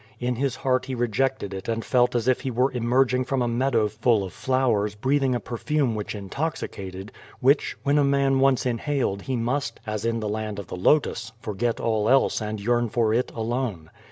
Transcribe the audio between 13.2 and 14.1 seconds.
alone.